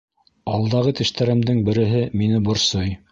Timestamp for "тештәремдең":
1.01-1.61